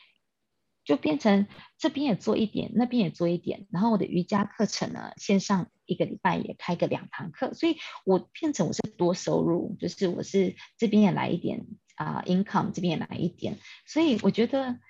[0.87, 1.47] 就变成
[1.77, 3.67] 这边也做一点，那边也做一点。
[3.71, 14.81] 然后我的瑜伽课程呢，线上一个礼拜也开个两堂课，所以我变成我是多收入，就是我是这边也来一点啊，income 这边也来一点，所以我觉得。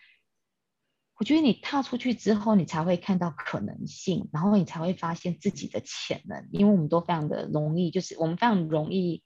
[1.18, 6.46] 我觉得你踏出去之后，你才会看到可能性，然后你才会发现自己的潜能。
[6.52, 9.22] 因为我们都非常的容易，就是我们非常容易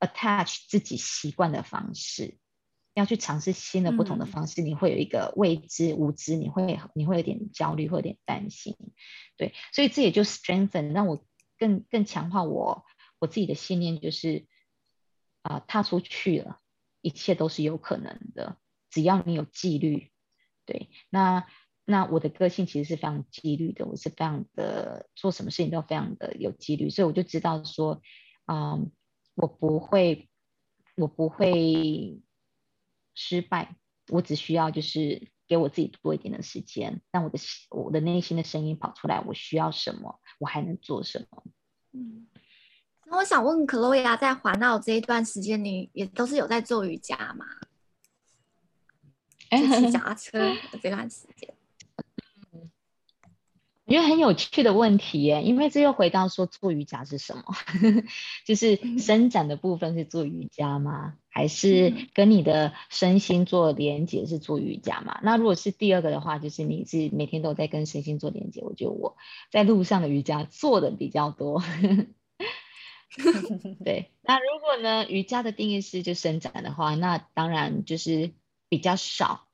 [0.00, 2.38] attach 自己习惯的方式，
[2.94, 8.76] 要去尝试新的不同的方式，嗯、你会有一个未知无知，你会你会有点焦虑，会有点担心。
[9.36, 11.26] 对，所以这也就 strengthen 让我
[11.58, 12.84] 更更强化我
[13.18, 14.46] 我自己的信念，就是
[15.42, 16.60] 啊、呃，踏出去了，
[17.00, 18.58] 一切都是有可能的，
[18.90, 20.10] 只要你有纪律。
[20.64, 21.46] 对，那
[21.84, 28.00] 那我的个性其实是非常纪律的，我是非常的做什么事情都非常的有纪律，所以我就知道说，
[28.46, 28.90] 嗯，
[29.34, 30.30] 我不会，
[30.96, 32.22] 我不会
[33.14, 33.76] 失败，
[34.08, 37.38] 我只需要就是给我自己多一点的时间，让我的
[37.70, 41.44] 我的内心的声音跑出来，我需要什么，我还能做什么。
[41.92, 42.26] 嗯，
[43.06, 47.46] 那我想问 Chloe 在环澳这一段时间，你也都是有在做瑜伽吗？
[49.54, 51.54] 骑脚 踏车这段时间，
[53.86, 57.42] 我觉得很有趣的问题耶，因为这又回到说做瑜伽是什么？
[58.46, 61.14] 就是伸展的部分是做瑜伽吗？
[61.28, 65.20] 还是跟你的身心做连接是做瑜伽吗？
[65.22, 68.62] 那如果是第二个的话，就是你是每天都在跟身心做连接。
[68.62, 69.16] 我觉得我
[69.50, 71.62] 在路上的瑜伽做的比较多。
[73.84, 78.32] 对，那如果呢，瑜伽的定义是就伸展的话，那当然就是。
[78.70, 79.46] 比较少，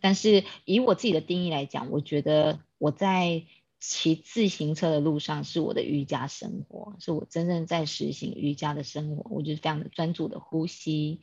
[0.00, 3.44] 但是以我自己的定义来讲，我觉得我在
[3.80, 9.30] 骑自行车的路上是我的瑜伽生活，是我真正在实行瑜伽的生活。
[9.30, 11.20] 我就是非常的专注的呼吸，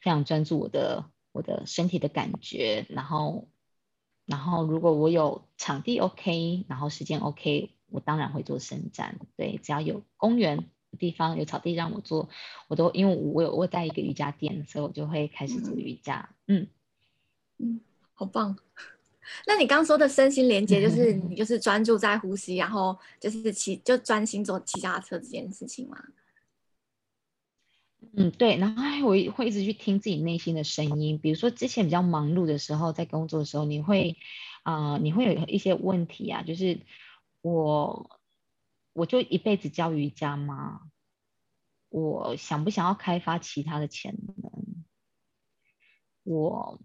[0.00, 2.86] 非常专注我的我的身体的感觉。
[2.88, 3.48] 然后，
[4.24, 9.18] 然后如果我有场地 OK，然后时间 OK，我当然会做伸展。
[9.36, 10.56] 对，只要有公园
[10.90, 12.30] 的地方有草地让我做，
[12.68, 16.34] 我都因为我有我在一个瑜伽垫，所以我就会开始做瑜伽。
[16.46, 16.68] 嗯
[17.58, 17.80] 嗯，
[18.14, 18.56] 好棒。
[19.46, 26.02] 那你刚刚说的身心连接，就是你就是专注在呼吸，然后就是骑就专心做骑脚踏车这件事情吗？
[28.14, 28.56] 嗯，对。
[28.56, 34.16] 然后我会会一直去听自己内心的声音，比如说之前比较忙碌的时候，在工作的时候，你会
[34.62, 36.80] 啊、呃，你会有一些问题啊，就是
[37.42, 38.18] 我
[38.92, 40.80] 我就一辈子教瑜伽吗？
[41.90, 44.84] 我想不想要开发其他的潜能？
[46.24, 46.80] 我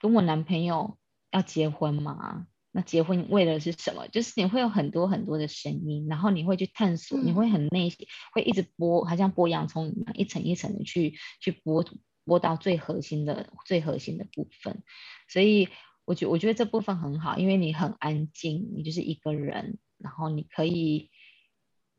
[0.00, 0.98] 跟我男朋友。
[1.34, 2.46] 要结婚吗？
[2.70, 4.06] 那结婚为的是什么？
[4.08, 11.84] 就是你会有很多很多的声音，然后你会去探索，你会很内心，会一直剥，好像剥洋葱一样，一层一层的去去剥
[12.24, 14.82] 剥到最核心的最核心的部分。
[15.28, 15.68] 所以
[16.04, 21.10] 我觉我觉得这部分很好，因为你很安静，你就是一个人，然后你可以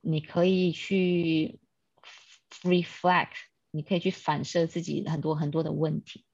[0.01, 1.59] 你可以去
[2.63, 3.35] reflect，
[3.71, 6.25] 你可以去反射自己很多很多的问题，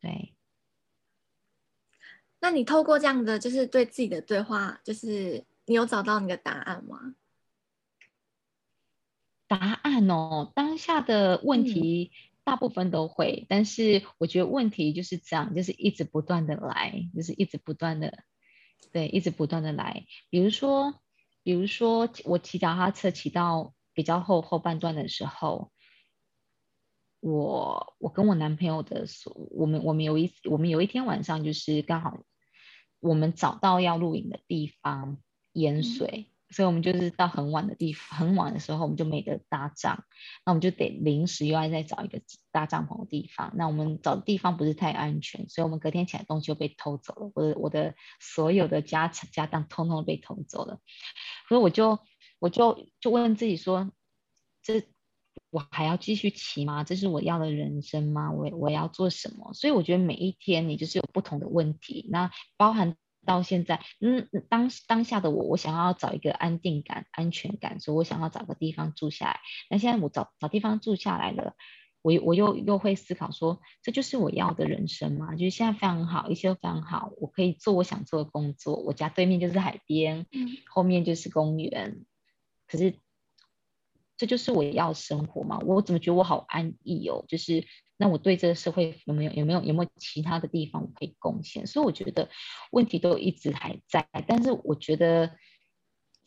[0.00, 0.34] 对。
[2.40, 7.14] 那你透过这样的，就是对自己的对话，就是你有找到你的答案吗？
[9.46, 18.24] 答案哦，当下的问题大部分都会，嗯、但是我觉得问题就是这样，就是一直不断的来，就是一直不断的，
[18.90, 20.06] 对，一直不断的来。
[20.30, 21.00] 比如说，
[21.42, 25.70] 比如说我骑脚踏车骑到比较后后半段的时候。
[27.20, 32.22] 我我跟我男朋友的所，我们我们有一我们有一天晚上就是刚好
[32.98, 35.18] 我们找到要露营的地方
[35.52, 40.04] 淹水，嗯、所以我们就是到很晚的地方，很晚的时候我们就没得搭帐，
[40.46, 43.52] 那我们就得临时又要再找一个搭帐篷的地方。
[43.54, 50.80] 那我们找的地方不是太安全，所以我们隔天起来东西就被偷走了，我的我的所有的家产家当通通被偷走了，
[51.48, 51.98] 所以我就
[52.38, 53.92] 我就就问自己说，
[54.62, 54.82] 这。
[55.50, 56.84] 我还要继续骑吗？
[56.84, 58.30] 这是我要的人生吗？
[58.30, 59.52] 我我要做什么？
[59.52, 69.40] 所以我觉得每一天你就是有不同的问题，那包含到现在，嗯，当当下的我，我想要找一个安定感、安全感，所以我想要找个地方住下来。
[69.68, 71.56] 那现在我找找地方住下来了，
[72.00, 75.32] 我我又又会思考说，这就是我要的人生吗？
[75.34, 82.04] 就是现在非常好，一切都非常好，我可以做我想做的工作，我家对面就是海边，嗯，后面就是公园，
[82.68, 82.94] 可是。
[84.20, 85.58] 这就是我要生活嘛？
[85.60, 87.24] 我怎么觉得我好安逸哦？
[87.26, 87.64] 就是
[87.96, 91.66] 那我对这个社会有没有有没有有没有其他的地方我可以贡献？
[91.66, 92.28] 所以我觉得
[92.70, 95.38] 问题都一直还在，但是我觉得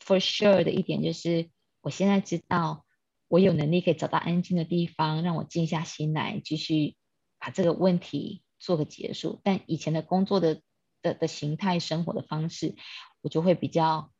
[0.04, 1.50] for sure 的一点就是，
[1.82, 2.84] 我现在知道
[3.28, 6.96] 我有能力可以找到安静的地方，让我静下心来继续
[7.38, 9.40] 把这个问题做个结束。
[9.44, 10.62] 但以前的工作的
[11.00, 12.74] 的的形态、生活的方式，
[13.20, 14.10] 我就会比较。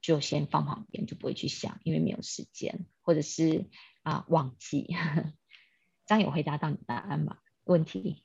[0.00, 3.66] 就先放旁边，就不会去想，因为没有时间，或者是
[4.02, 4.94] 啊忘记。
[6.06, 7.38] 这样有回答到你答案吗？
[7.64, 8.24] 问题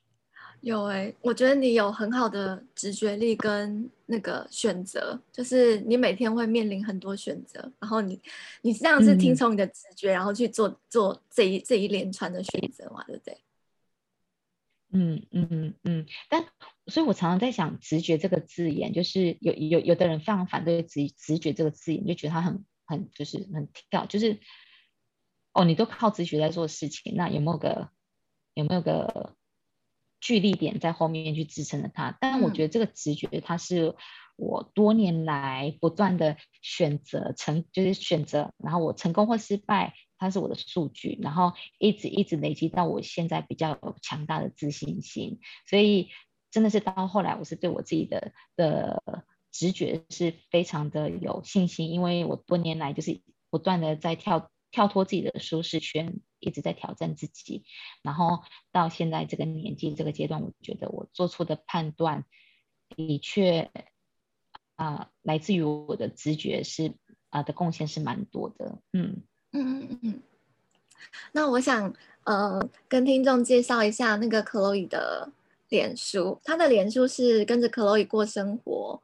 [0.62, 8.20] 有哎、欸，我觉得你有很好的直觉力跟那个选择，就是你每天会面临很多选择，然后你
[8.62, 13.38] 你这样是听从你的直觉，嗯、然后去做做这一这一连串的选择嘛，对不对？
[14.92, 16.44] 嗯嗯嗯嗯，但
[16.86, 24.38] 所以，我常常在想，直觉这个字眼，就是有有有的人非常反对直直觉这个字眼，就觉得它很很就是很跳，就是
[25.52, 27.90] 哦，你都靠直觉在做事情，那有没有个
[28.54, 29.34] 有没有个
[30.20, 32.16] 据力点在后面去支撑着它？
[32.20, 33.96] 但我觉得这个直觉，它是
[34.36, 39.94] 我多年来不断的选择成，就是选择，然后我成功或失败。
[40.18, 46.08] 它是我的数据，然后一直一直累积到我现在比较有强大的自信心，所以
[46.50, 57.64] 真的是到后来，我是对我自己的的直觉是非常的有信心，因为我多年来就是不断的在跳跳脱自己的舒适圈，一直在挑战自己，
[58.02, 62.24] 然后到现在这个年纪这个阶段，我觉得我做出的判断
[62.88, 63.70] 的确
[64.76, 66.94] 啊、来自于我的直觉是
[67.30, 69.24] 啊、的贡献是蛮多的，嗯。
[69.56, 70.20] 嗯嗯嗯，
[71.32, 71.92] 那我想
[72.24, 75.30] 呃跟听众介绍一下那个 Chloe 的
[75.70, 79.00] 脸书，她的脸书是跟着 Chloe 过生活，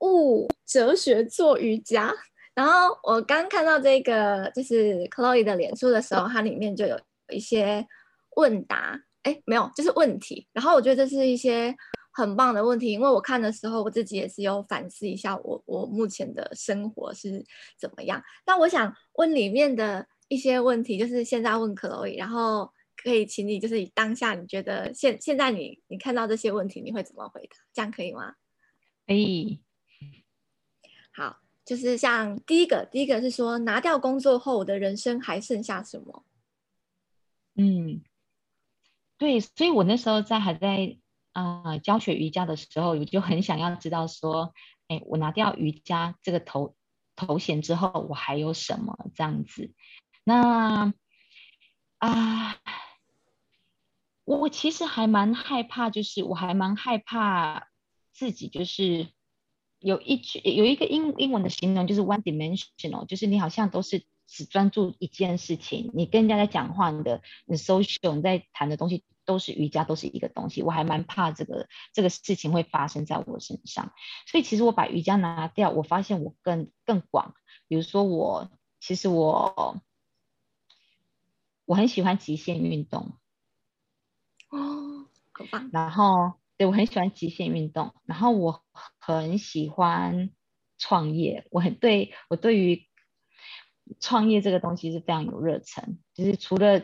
[0.00, 2.12] 悟哲学做瑜伽。
[2.52, 7.00] 然后我刚看到这个就是 Chloe 的脸书的时候，它里面就有
[7.30, 7.86] 一些
[8.36, 10.46] 问答，哎，没有，就是问题。
[10.52, 11.74] 然后我觉得这是一些
[12.20, 17.44] 很棒的问题，因为我看的时候，我自己也是有反思一下我我目前的生活是
[17.78, 18.22] 怎么样。
[18.46, 22.70] 那我想问里面的一些问题，就是现在问 Chloe，然后
[23.02, 27.56] 可以请你就是以当下你觉得现现在你你看到这些问题，你会怎么回答？
[27.72, 28.34] 这样可以吗？
[29.06, 29.62] 可以。
[31.12, 36.24] 好，就是像第一个，第一个是说拿掉工作后，我的人生还剩下什么？
[37.56, 38.02] 嗯，
[39.18, 40.98] 对，所以我那时候在还在。
[41.32, 44.52] 啊、教学瑜伽的时候，我就很想要知道说，
[44.88, 46.74] 哎，我拿掉瑜伽这个头
[47.14, 49.72] 头衔之后，我还有什么这样子？
[50.24, 50.92] 那
[51.98, 52.56] 啊，
[54.24, 57.68] 我其实还蛮害怕，就是我还蛮害怕
[58.12, 59.08] 自己就是
[59.78, 69.04] 有一句有一个英英文的形容，就是 one dimensional，就是你好像都是只专注一件事情，你跟人家在讲话，你的你 social 你在谈的东西。
[69.24, 73.92] 都是瑜伽，都是一个东西，我还蛮怕这个这个事情会发生在我身上，
[74.26, 77.34] 所以其实我把瑜伽拿掉，我发现我更更广。
[77.68, 78.50] 比如说我，
[78.80, 79.80] 其实我
[81.64, 83.16] 我很喜欢极限运动
[84.48, 85.70] 哦，好棒。
[85.72, 88.64] 然后对，我很喜欢极限运动，然后我
[88.98, 90.30] 很喜欢
[90.78, 92.88] 创业，我很对我对于
[94.00, 96.82] 创业这个东西是非常有热忱，就是除了。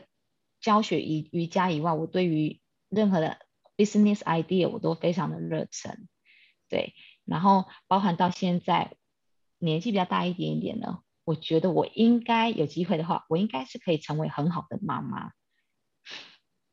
[0.67, 3.39] 教学瑜瑜伽以外，我对于任何的
[3.77, 6.09] business idea 我都非常的热忱，
[6.69, 6.95] 对，
[7.25, 8.97] 然后包含到现在
[9.59, 15.31] 年纪比较大一点一点呢，我觉得我应该有机会的话，我应该是可以成为很好的妈妈。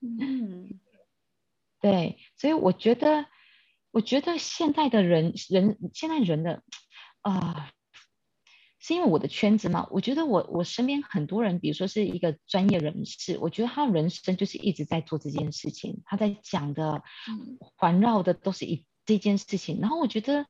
[0.02, 0.80] 嗯，
[1.80, 3.28] 对，所以我觉得，
[3.92, 6.64] 我觉得现在的人人现在人的
[7.22, 7.38] 啊。
[7.54, 7.70] 呃
[8.86, 9.88] 是因为我的圈子嘛？
[9.92, 17.02] 我觉得我我身边很多人，比如说是一个专业人士，我觉得他人生就是一直在做这件事情，他在讲的
[17.78, 19.80] 环绕的都是一这件事情。
[19.80, 20.48] 然后我觉得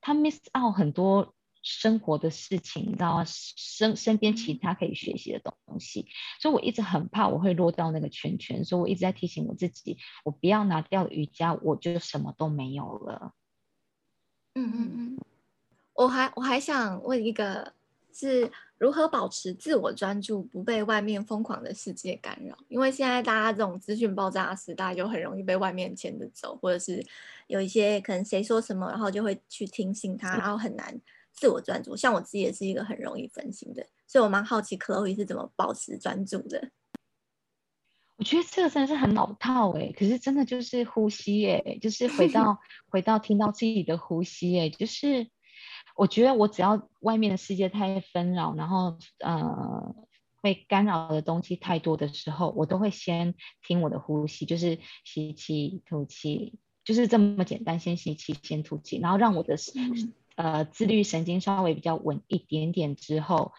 [0.00, 3.24] 他 miss out 很多生活的事情，你知道吗？
[3.26, 6.06] 身身边其他可以学习的东西，
[6.40, 13.34] 所以我一直很怕我会落到那个圈圈，所以我一直在提醒我自己，我不要拿掉瑜伽，我就什么都没有了。
[14.54, 15.18] 嗯嗯嗯。
[15.98, 17.72] 我还我还想问一个，
[18.12, 22.56] 是如何保持自我专注，不被外面疯狂的世界干扰？
[22.68, 27.04] 因为现在大家这种资讯爆炸的时代，就很容易被外面牵着走，或者是
[27.48, 30.96] 有一些可能谁说什么，然后就会去听信他，然后很难
[31.32, 31.96] 自我专注。
[31.96, 36.70] 像我自己也是一个很容易分心的，所以我蛮好奇 Chloe 是怎么保持专注的。
[38.18, 42.56] 我觉得这个真的是很老套哎，可是真的就是呼吸哎，就是回到
[42.88, 45.26] 回到听到自己的呼吸哎，就是。
[45.98, 49.96] 我觉得我只要外面的世界太纷扰，然后呃
[50.40, 53.34] 会干扰的东西太多的时候，我都会先
[53.66, 59.56] 听我的呼吸，就是吸气吐气，就是这么简单，先吸气先吐气，然后让我的
[60.36, 63.50] 呃自律神经稍微比较稳一点点之后，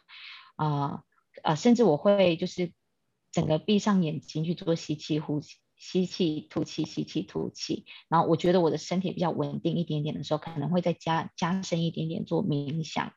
[0.56, 1.04] 啊
[1.44, 2.72] 呃，呃甚至我会就是
[3.34, 5.58] 整个闭上眼睛去做吸气呼气。
[5.80, 7.86] 吸气，吐气，吸气，吐气。
[8.10, 13.14] 然后我觉得我的身体比较稳定一点点的时候，可能会再加加深一点点做冥想。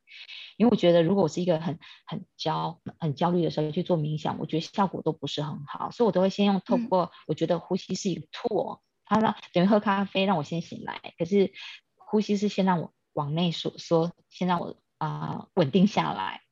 [0.56, 5.90] 因为我觉得，如果我是一个很很焦很焦虑的时候去做冥想，我觉得效果都不是很好。
[5.90, 11.52] 所以我都会先用透过，我觉得呼吸是一个 tool，它让等于喝咖啡让我先醒来，可是
[11.96, 16.42] 呼吸是先让我往内说说，先让我啊、呃、稳定下来。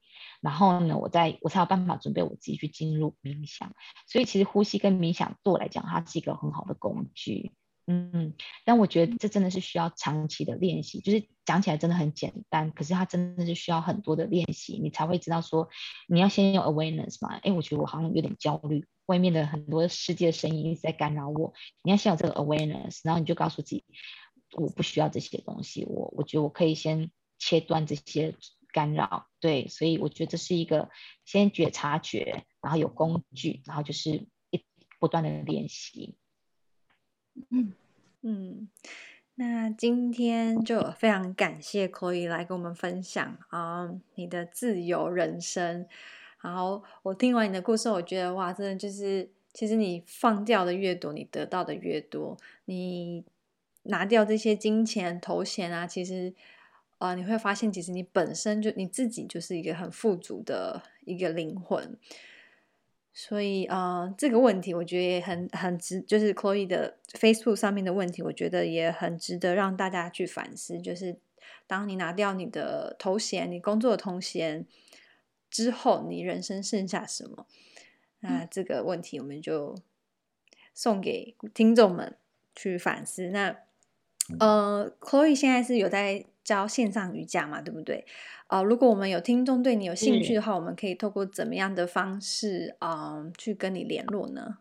[0.40, 3.74] 然后呢，我再我才有办法准备我自己去进入冥想。
[4.06, 7.52] 所以其实呼吸跟冥想对我来讲，它是一个很好的工具。
[7.86, 8.34] 嗯，
[8.64, 11.00] 但我觉得这真的是需要长期的练习。
[11.00, 15.68] 就是讲起来真的很简单，可是它真的是需要很多的练习，你才会知道说
[16.06, 17.34] 你要先有 awareness 嘛。
[17.42, 21.52] 哎，我觉得我好像有点焦虑，外面的很多世界声音一直在干扰我。
[21.82, 23.84] 你要先有这个 awareness，然后你就告诉自己，
[24.52, 25.84] 我不需要这些东西。
[25.84, 28.36] 我我觉得我可以先切断这些。
[28.72, 30.90] 干扰，对，所以我觉得这是一个
[31.24, 34.64] 先觉察觉，然后有工具，然后就是一
[34.98, 36.16] 不断的练习。
[37.50, 37.72] 嗯
[38.22, 38.68] 嗯，
[39.34, 45.86] 那今天就非常感谢 Chloe 来跟我们分享啊、你的自由人生。
[46.40, 52.36] 然后我听完你的故事，我觉得哇，真的就是，其实你放掉的越多，你得到的越多。
[52.64, 53.24] 你
[53.84, 56.34] 拿掉这些金钱头衔啊，其实。
[57.00, 61.96] 啊、呃，你会发现，其实你本身就你自己就是一个很富足的一个灵魂，
[63.14, 70.78] 所以啊、呃，这个问题我觉得也很很值，就是 Chloe 的 Facebook 上面的问题，我觉得也很值得让大家去反思。
[70.78, 71.16] 就是
[71.66, 74.66] 当你拿掉你的头衔，你工作的头衔
[75.50, 77.46] 之后，你人生剩下什么？
[78.20, 79.74] 那这个问题我们就
[80.74, 82.18] 送给听众们
[82.54, 83.30] 去反思。
[83.30, 83.56] 那
[84.38, 88.04] 呃，Chloe 现在是有在教线上瑜伽嘛，对不对？
[88.48, 94.58] 呃，如果我们有听众对你有兴趣的话，我们可以透过怎么样的方式，嗯、呃，去跟你联络呢？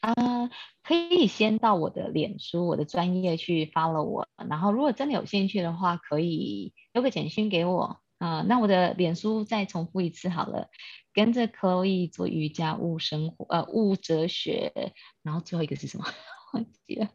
[0.00, 0.50] 啊、呃，
[0.82, 8.02] 可以先到我的脸书，我的专业去 follow 我，然后如果真的有兴趣的话，可以留个简讯给我。
[8.18, 10.68] 啊、呃，那我的脸书再重复一次好了，
[11.14, 14.92] 跟着 Chloe 做瑜伽悟生活，呃，悟哲学，
[15.22, 16.04] 然后最后一个是什么？
[16.52, 17.08] 忘记了。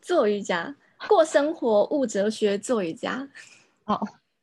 [0.00, 0.76] 做瑜伽，
[1.08, 3.28] 过生活，悟哲学，做瑜伽。
[3.84, 3.94] 哦，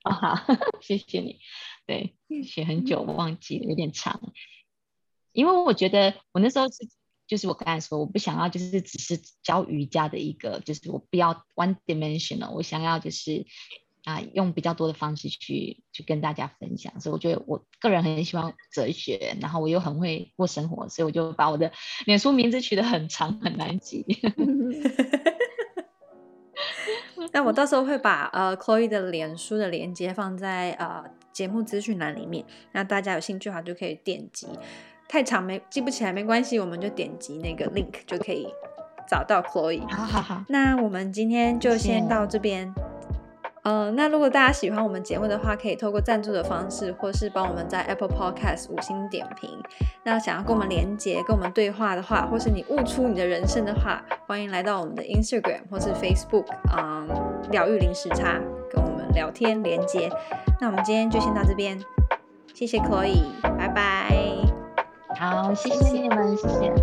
[0.04, 0.36] 哦好，
[0.82, 1.40] 谢谢你。
[1.86, 4.34] 对，写很久，我忘记了，有点长。
[5.32, 6.88] 因为我觉得我那时候是，
[7.28, 13.46] 就是我刚才说，我不想要就是只是教瑜伽的一个，就是我不要 one dimensional，我想要就是
[14.04, 17.00] 啊用比较多的方式去去跟大家分享。
[17.00, 21.72] 所以我觉得我个人很喜欢哲学，然后我又很会过生活，所以我就把我的
[22.06, 24.06] 脸书名字取得很长很难记。
[27.34, 34.48] 那我到时候会把呃 Chloe 的脸书的链接放在呃节目资讯栏里面，那大家有兴趣的话就可以点击。
[35.08, 38.48] 太长没记不起来没关系，我们就点击那个 link 就可以
[39.08, 39.88] 找到 Chloe。
[39.90, 42.74] 好好好，那我们今天就先到这边。
[43.70, 49.48] 呃，那如果大家喜欢我们节目的话，可以透过赞助的方式，或是帮我们在 Apple Podcast 五星点评。
[50.02, 56.46] 那想要跟我们连接、跟我们对话的话，或是你悟出你的人生的话，欢迎来到我们的 Instagram 或是 Facebook，
[56.76, 57.08] 嗯，
[57.52, 58.42] 疗愈零时差，
[58.72, 60.10] 跟我们聊天连接。
[60.60, 61.80] 那我们今天就先到这边，
[62.56, 64.12] 谢谢 Chloe，拜拜。
[65.20, 66.74] 好，谢谢你们，谢谢。